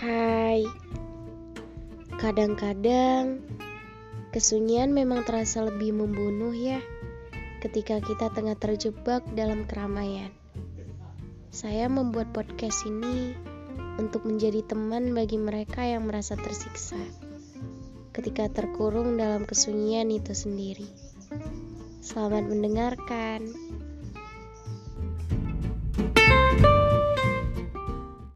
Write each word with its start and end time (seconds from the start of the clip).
Hai. 0.00 0.64
Kadang-kadang 2.16 3.44
kesunyian 4.32 4.96
memang 4.96 5.28
terasa 5.28 5.60
lebih 5.68 5.92
membunuh 5.92 6.56
ya 6.56 6.80
ketika 7.60 8.00
kita 8.00 8.32
tengah 8.32 8.56
terjebak 8.56 9.20
dalam 9.36 9.68
keramaian. 9.68 10.32
Saya 11.52 11.92
membuat 11.92 12.32
podcast 12.32 12.88
ini 12.88 13.36
untuk 14.00 14.24
menjadi 14.24 14.64
teman 14.64 15.12
bagi 15.12 15.36
mereka 15.36 15.84
yang 15.84 16.08
merasa 16.08 16.32
tersiksa 16.32 16.96
ketika 18.16 18.48
terkurung 18.48 19.20
dalam 19.20 19.44
kesunyian 19.44 20.08
itu 20.08 20.32
sendiri. 20.32 20.88
Selamat 22.00 22.48
mendengarkan. 22.48 23.52